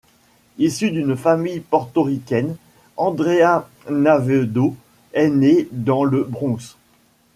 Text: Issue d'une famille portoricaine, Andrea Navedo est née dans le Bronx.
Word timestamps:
Issue 0.57 0.89
d'une 0.89 1.15
famille 1.15 1.59
portoricaine, 1.59 2.55
Andrea 2.97 3.69
Navedo 3.87 4.75
est 5.13 5.29
née 5.29 5.67
dans 5.71 6.03
le 6.03 6.23
Bronx. 6.23 6.75